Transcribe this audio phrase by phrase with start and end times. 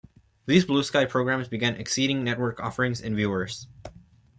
[0.47, 3.67] These blue sky programs began exceeding network offerings in viewers.